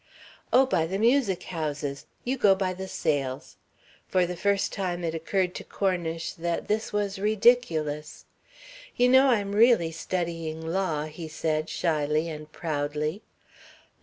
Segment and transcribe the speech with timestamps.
[0.51, 2.07] "Oh, by the music houses.
[2.23, 3.57] You go by the sales."
[4.07, 8.25] For the first time it occurred to Cornish that this was ridiculous.
[8.97, 13.21] "You know, I'm really studying law," he said, shyly and proudly.